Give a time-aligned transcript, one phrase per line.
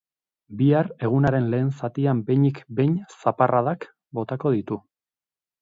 [0.61, 3.89] Bihar egunaren lehen zatian behinik behin zaparradak
[4.21, 4.83] botako ditu.